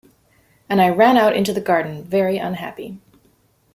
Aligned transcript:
And 0.67 0.81
I 0.81 0.89
ran 0.89 1.15
out 1.15 1.35
into 1.35 1.53
the 1.53 1.61
garden, 1.61 2.03
very 2.03 2.37
unhappy. 2.39 2.97